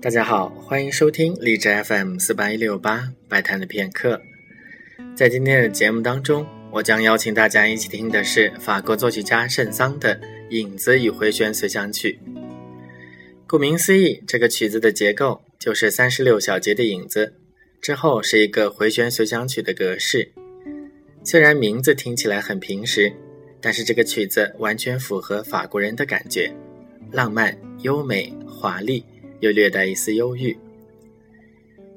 [0.00, 4.20] 大家好，欢迎收听荔枝 FM 四八一六八白谈的片刻。
[5.16, 10.14] 在今天的节目当中，我将邀请大家一起听的是法国作曲家圣桑的
[10.50, 12.16] 《影子与回旋随想曲》。
[13.48, 17.34] 顾名思义，这个曲子的结构就是三十六小节的影子，
[17.80, 20.30] 之后是一个回旋随想曲的格式。
[21.24, 23.12] 虽然名字听起来很平实，
[23.60, 26.54] 但是这个曲子完全符合法国人的感觉，
[27.10, 29.04] 浪漫、优美、华丽。
[29.40, 30.56] 又略带一丝忧郁。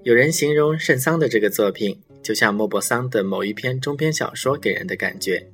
[0.03, 5.47] 有人形容圣桑的这个作品，就像莫泊桑的某一篇中篇小说给人的感觉。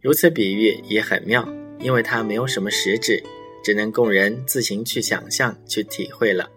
[0.00, 1.48] 如此比喻也很妙，
[1.80, 3.22] 因为它没有什么实质，
[3.64, 6.50] 只能供人自行去想象、去体会了。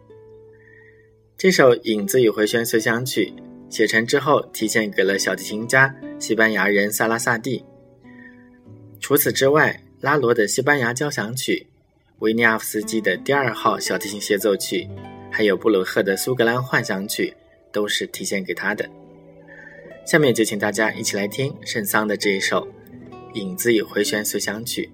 [1.37, 3.33] 这首《影子与回旋随想曲》
[3.75, 7.63] 写成之后，提献给了小提琴家西班牙人萨拉萨蒂。
[8.99, 11.67] 除此之外，拉罗的《西班牙交响曲》。
[12.21, 14.87] 维尼亚夫斯基的第二号小提琴协奏曲，
[15.31, 17.33] 还有布鲁赫的苏格兰幻想曲，
[17.71, 18.87] 都是提献给他的。
[20.05, 22.67] 下面就请大家一起来听圣桑的这一首
[23.33, 24.91] 《影子与回旋随想曲》。